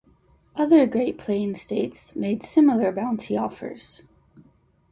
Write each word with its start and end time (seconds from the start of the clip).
Other 0.55 0.87
Great 0.87 1.19
Plains 1.19 1.61
states 1.61 2.15
made 2.15 2.41
similar 2.41 2.91
bounty 2.91 3.37
offers. 3.37 4.01